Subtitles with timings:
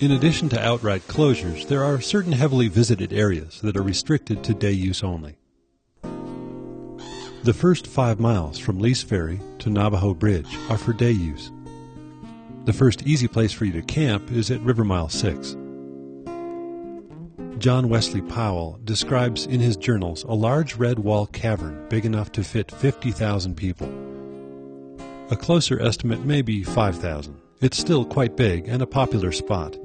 [0.00, 4.54] In addition to outright closures, there are certain heavily visited areas that are restricted to
[4.54, 5.36] day use only.
[7.42, 11.50] The first five miles from Lees Ferry to Navajo Bridge are for day use.
[12.64, 15.56] The first easy place for you to camp is at River Mile 6.
[17.58, 22.44] John Wesley Powell describes in his journals a large red wall cavern big enough to
[22.44, 23.88] fit 50,000 people.
[25.30, 27.38] A closer estimate may be 5,000.
[27.60, 29.76] It's still quite big and a popular spot.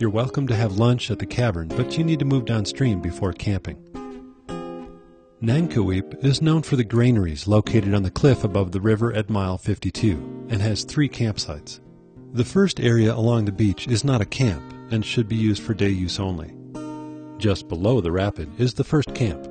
[0.00, 3.32] You're welcome to have lunch at the cavern, but you need to move downstream before
[3.32, 3.76] camping.
[5.40, 9.58] Nankoweap is known for the granaries located on the cliff above the river at mile
[9.58, 11.78] 52 and has three campsites.
[12.32, 15.72] The first area along the beach is not a camp and should be used for
[15.72, 16.52] day use only.
[17.38, 19.47] Just below the rapid is the first camp.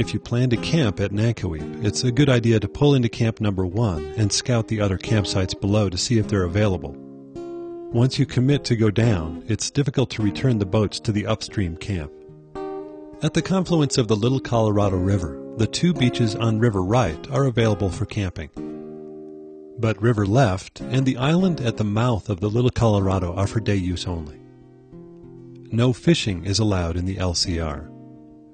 [0.00, 3.38] If you plan to camp at Nankoweap, it's a good idea to pull into camp
[3.38, 6.96] number one and scout the other campsites below to see if they're available.
[7.92, 11.76] Once you commit to go down, it's difficult to return the boats to the upstream
[11.76, 12.10] camp.
[13.22, 17.44] At the confluence of the Little Colorado River, the two beaches on River Right are
[17.44, 18.48] available for camping.
[19.78, 23.60] But River Left and the island at the mouth of the Little Colorado are for
[23.60, 24.40] day use only.
[25.70, 27.99] No fishing is allowed in the LCR.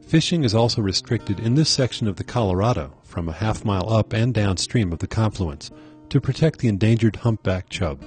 [0.07, 4.13] Fishing is also restricted in this section of the Colorado from a half mile up
[4.13, 5.73] and downstream of the confluence
[6.11, 8.05] to protect the endangered humpback chub.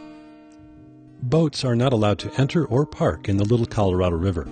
[1.24, 4.48] Boats are not allowed to enter or park in the Little Colorado River.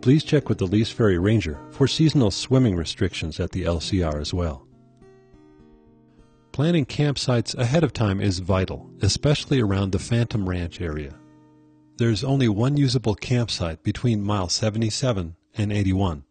[0.00, 4.32] Please check with the Lees Ferry Ranger for seasonal swimming restrictions at the LCR as
[4.32, 4.66] well.
[6.52, 11.14] Planning campsites ahead of time is vital, especially around the Phantom Ranch area.
[11.98, 16.24] There's only one usable campsite between mile 77 and 81.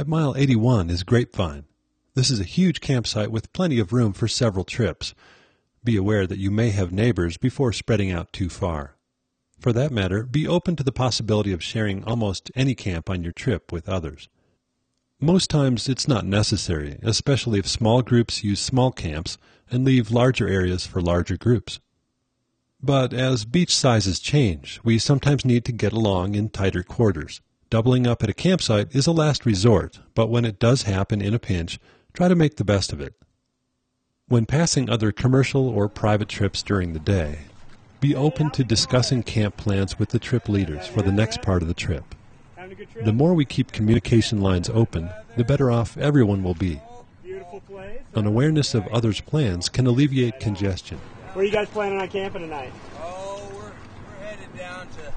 [0.00, 1.66] At mile 81 is Grapevine.
[2.14, 5.14] This is a huge campsite with plenty of room for several trips.
[5.84, 8.96] Be aware that you may have neighbors before spreading out too far.
[9.58, 13.34] For that matter, be open to the possibility of sharing almost any camp on your
[13.34, 14.30] trip with others.
[15.20, 19.36] Most times it's not necessary, especially if small groups use small camps
[19.70, 21.78] and leave larger areas for larger groups.
[22.82, 27.42] But as beach sizes change, we sometimes need to get along in tighter quarters.
[27.70, 31.34] Doubling up at a campsite is a last resort, but when it does happen in
[31.34, 31.78] a pinch,
[32.12, 33.14] try to make the best of it.
[34.26, 37.42] When passing other commercial or private trips during the day,
[38.00, 41.68] be open to discussing camp plans with the trip leaders for the next part of
[41.68, 42.16] the trip.
[43.04, 46.80] The more we keep communication lines open, the better off everyone will be.
[48.16, 50.98] An awareness of others' plans can alleviate congestion.
[51.34, 52.72] Where are you guys planning on camping tonight?
[53.00, 55.14] Oh, we're, we're headed down to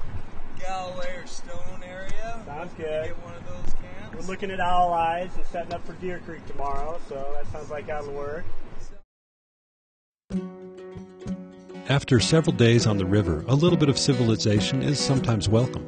[0.60, 2.42] Galloway or Stone area.
[2.46, 3.06] Sounds good.
[3.06, 4.16] Get one of those camps.
[4.16, 7.70] We're looking at Owl Eyes and setting up for Deer Creek tomorrow, so that sounds
[7.70, 8.44] like that'll work.
[11.88, 15.84] After several days on the river, a little bit of civilization is sometimes welcome.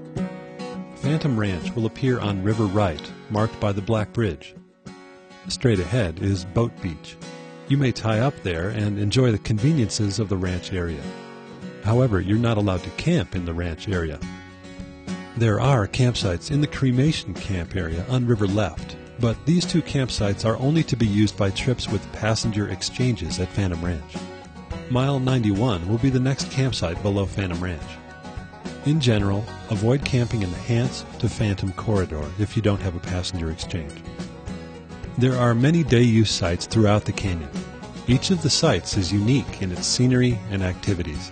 [0.97, 3.01] Phantom Ranch will appear on River Right,
[3.31, 4.55] marked by the Black Bridge.
[5.49, 7.17] Straight ahead is Boat Beach.
[7.69, 11.03] You may tie up there and enjoy the conveniences of the ranch area.
[11.83, 14.19] However, you're not allowed to camp in the ranch area.
[15.37, 20.47] There are campsites in the cremation camp area on River Left, but these two campsites
[20.47, 24.17] are only to be used by trips with passenger exchanges at Phantom Ranch.
[24.89, 27.83] Mile 91 will be the next campsite below Phantom Ranch.
[28.87, 33.01] In general, avoid camping in the Hance to Phantom corridor if you don't have a
[33.01, 33.93] passenger exchange.
[35.19, 37.51] There are many day use sites throughout the canyon.
[38.09, 41.31] Each of the sites is unique in its scenery and activities.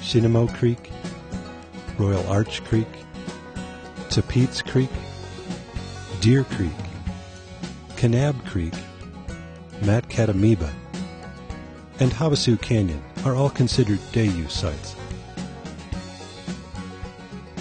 [0.00, 0.90] Shinumo Creek,
[1.96, 2.88] Royal Arch Creek,
[4.10, 4.90] Tapeats Creek,
[6.20, 6.72] Deer Creek,
[7.90, 8.74] Kanab Creek,
[9.82, 10.68] Matkatamiba,
[12.00, 14.96] and Havasu Canyon are all considered day use sites.